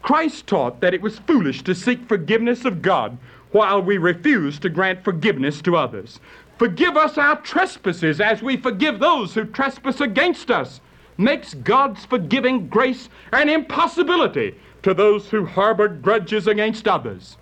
[0.01, 3.18] Christ taught that it was foolish to seek forgiveness of God
[3.51, 6.20] while we refuse to grant forgiveness to others.
[6.57, 10.82] Forgive us our trespasses as we forgive those who trespass against us
[11.20, 17.38] makes God's forgiving grace an impossibility to those who harbor grudges against others.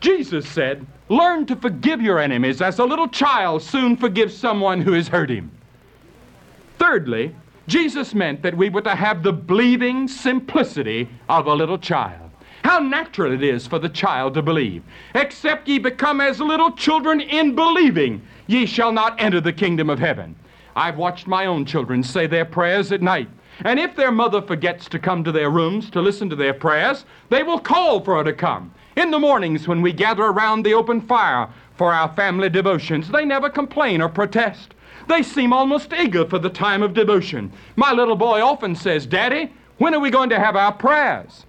[0.00, 4.92] Jesus said, Learn to forgive your enemies as a little child soon forgives someone who
[4.92, 5.50] has hurt him.
[6.78, 7.34] Thirdly,
[7.66, 12.30] Jesus meant that we were to have the believing simplicity of a little child.
[12.62, 14.82] How natural it is for the child to believe.
[15.14, 19.98] Except ye become as little children in believing, ye shall not enter the kingdom of
[19.98, 20.34] heaven.
[20.76, 23.30] I've watched my own children say their prayers at night.
[23.64, 27.06] And if their mother forgets to come to their rooms to listen to their prayers,
[27.30, 28.74] they will call for her to come.
[28.94, 33.24] In the mornings when we gather around the open fire for our family devotions, they
[33.24, 34.74] never complain or protest.
[35.08, 37.50] They seem almost eager for the time of devotion.
[37.76, 41.46] My little boy often says, Daddy, when are we going to have our prayers?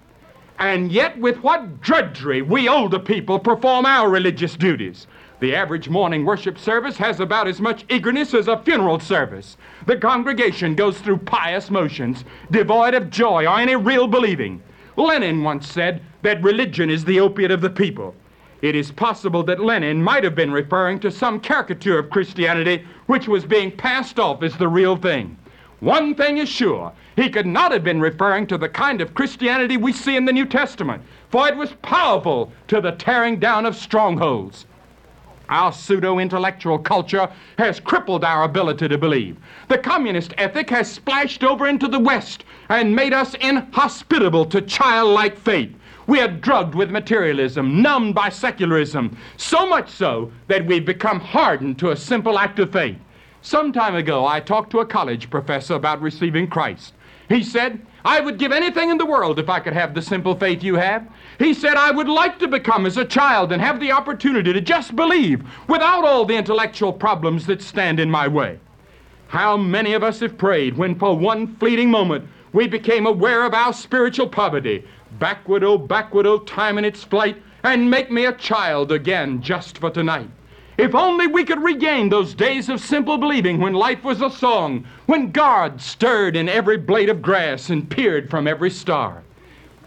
[0.58, 5.06] And yet, with what drudgery we older people perform our religious duties.
[5.40, 9.56] The average morning worship service has about as much eagerness as a funeral service.
[9.86, 14.60] The congregation goes through pious motions, devoid of joy or any real believing.
[14.96, 18.16] Lenin once said that religion is the opiate of the people.
[18.62, 23.28] It is possible that Lenin might have been referring to some caricature of Christianity which
[23.28, 25.36] was being passed off as the real thing.
[25.78, 29.76] One thing is sure he could not have been referring to the kind of Christianity
[29.76, 33.76] we see in the New Testament, for it was powerful to the tearing down of
[33.76, 34.66] strongholds.
[35.48, 39.38] Our pseudo intellectual culture has crippled our ability to believe.
[39.68, 45.38] The communist ethic has splashed over into the West and made us inhospitable to childlike
[45.38, 45.74] faith.
[46.06, 51.78] We are drugged with materialism, numbed by secularism, so much so that we've become hardened
[51.78, 52.96] to a simple act of faith.
[53.40, 56.94] Some time ago, I talked to a college professor about receiving Christ.
[57.28, 60.34] He said, I would give anything in the world if I could have the simple
[60.34, 61.06] faith you have.
[61.38, 64.60] He said, I would like to become as a child and have the opportunity to
[64.60, 68.58] just believe without all the intellectual problems that stand in my way.
[69.28, 73.54] How many of us have prayed when, for one fleeting moment, we became aware of
[73.54, 74.84] our spiritual poverty,
[75.18, 79.78] Backward, oh, backward, oh, time in its flight, and make me a child again just
[79.78, 80.28] for tonight.
[80.76, 84.86] If only we could regain those days of simple believing when life was a song,
[85.06, 89.22] when God stirred in every blade of grass and peered from every star.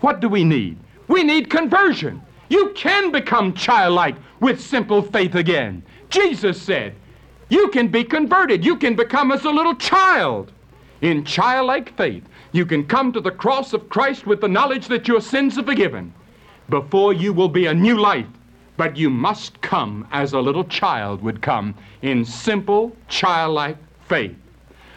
[0.01, 0.77] What do we need?
[1.11, 2.21] We need conversion.
[2.47, 5.83] You can become childlike with simple faith again.
[6.09, 6.95] Jesus said,
[7.49, 8.63] You can be converted.
[8.63, 10.53] You can become as a little child.
[11.01, 15.09] In childlike faith, you can come to the cross of Christ with the knowledge that
[15.09, 16.13] your sins are forgiven.
[16.69, 18.31] Before you will be a new life,
[18.77, 23.75] but you must come as a little child would come in simple, childlike
[24.07, 24.37] faith.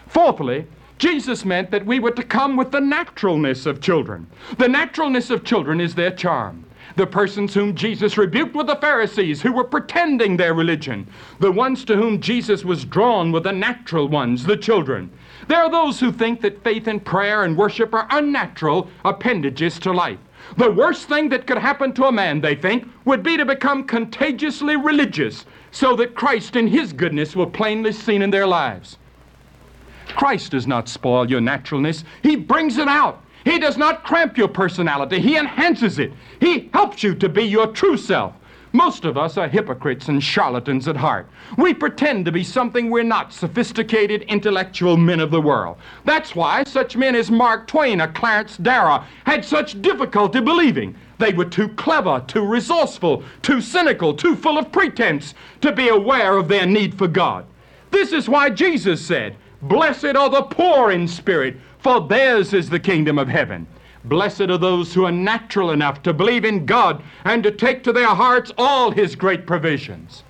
[0.06, 0.64] Fourthly,
[1.04, 4.26] Jesus meant that we were to come with the naturalness of children.
[4.56, 6.64] The naturalness of children is their charm.
[6.96, 11.06] The persons whom Jesus rebuked were the Pharisees who were pretending their religion.
[11.40, 15.10] The ones to whom Jesus was drawn were the natural ones, the children.
[15.46, 19.92] There are those who think that faith and prayer and worship are unnatural appendages to
[19.92, 20.18] life.
[20.56, 23.84] The worst thing that could happen to a man, they think, would be to become
[23.84, 28.96] contagiously religious so that Christ and His goodness were plainly seen in their lives.
[30.08, 33.22] Christ does not spoil your naturalness, He brings it out.
[33.44, 36.12] He does not cramp your personality, He enhances it.
[36.40, 38.34] He helps you to be your true self.
[38.74, 41.28] Most of us are hypocrites and charlatans at heart.
[41.56, 45.76] We pretend to be something we're not sophisticated, intellectual men of the world.
[46.04, 50.96] That's why such men as Mark Twain or Clarence Darrow had such difficulty believing.
[51.18, 56.36] They were too clever, too resourceful, too cynical, too full of pretense to be aware
[56.36, 57.46] of their need for God.
[57.92, 62.78] This is why Jesus said, Blessed are the poor in spirit, for theirs is the
[62.78, 63.66] kingdom of heaven.
[64.04, 67.92] Blessed are those who are natural enough to believe in God and to take to
[67.92, 70.22] their hearts all His great provisions.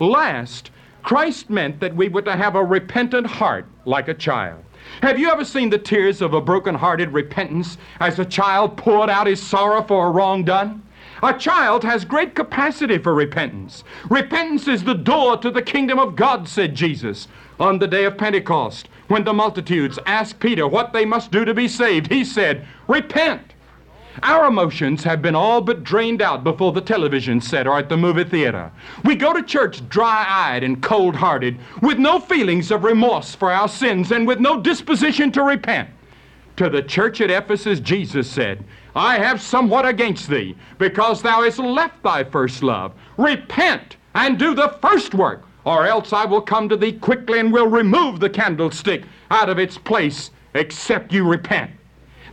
[0.00, 0.70] Last,
[1.02, 4.64] Christ meant that we were to have a repentant heart like a child.
[5.02, 9.26] Have you ever seen the tears of a broken-hearted repentance as a child poured out
[9.26, 10.82] his sorrow for a wrong done?
[11.22, 13.84] A child has great capacity for repentance.
[14.08, 17.28] Repentance is the door to the kingdom of God, said Jesus
[17.58, 18.88] on the day of Pentecost.
[19.08, 23.54] When the multitudes asked Peter what they must do to be saved, he said, Repent.
[24.22, 27.96] Our emotions have been all but drained out before the television set or at the
[27.96, 28.70] movie theater.
[29.04, 33.50] We go to church dry eyed and cold hearted, with no feelings of remorse for
[33.50, 35.90] our sins and with no disposition to repent.
[36.56, 41.58] To the church at Ephesus, Jesus said, I have somewhat against thee, because thou hast
[41.58, 42.92] left thy first love.
[43.18, 47.52] Repent and do the first work, or else I will come to thee quickly and
[47.52, 51.70] will remove the candlestick out of its place, except you repent.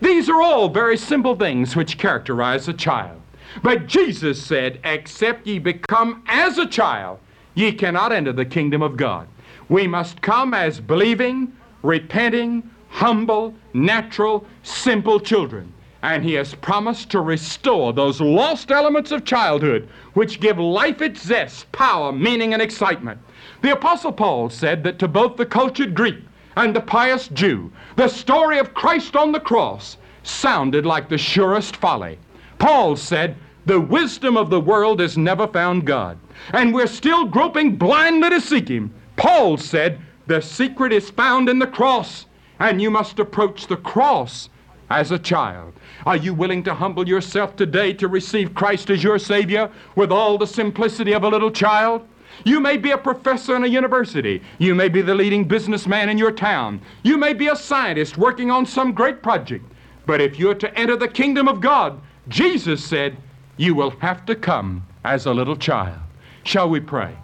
[0.01, 3.21] These are all very simple things which characterize a child.
[3.63, 7.19] But Jesus said, Except ye become as a child,
[7.53, 9.27] ye cannot enter the kingdom of God.
[9.69, 11.53] We must come as believing,
[11.83, 15.71] repenting, humble, natural, simple children.
[16.03, 21.21] And he has promised to restore those lost elements of childhood which give life its
[21.21, 23.19] zest, power, meaning, and excitement.
[23.61, 26.17] The Apostle Paul said that to both the cultured Greek
[26.55, 31.75] and the pious Jew, the story of Christ on the cross sounded like the surest
[31.75, 32.17] folly.
[32.57, 33.35] Paul said,
[33.65, 36.17] The wisdom of the world has never found God,
[36.53, 38.93] and we're still groping blindly to seek Him.
[39.15, 42.25] Paul said, The secret is found in the cross,
[42.59, 44.49] and you must approach the cross
[44.89, 45.73] as a child.
[46.05, 50.37] Are you willing to humble yourself today to receive Christ as your Savior with all
[50.37, 52.07] the simplicity of a little child?
[52.43, 54.41] You may be a professor in a university.
[54.57, 56.81] You may be the leading businessman in your town.
[57.03, 59.65] You may be a scientist working on some great project.
[60.07, 63.17] But if you're to enter the kingdom of God, Jesus said,
[63.57, 65.99] You will have to come as a little child.
[66.43, 67.15] Shall we pray?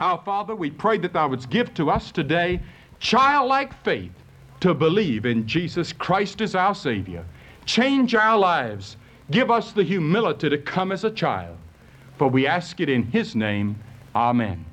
[0.00, 2.60] Our Father, we pray that Thou wouldst give to us today
[2.98, 4.12] childlike faith
[4.60, 7.24] to believe in Jesus Christ as our Savior.
[7.70, 8.96] Change our lives.
[9.30, 11.56] Give us the humility to come as a child.
[12.18, 13.78] For we ask it in His name.
[14.12, 14.64] Amen.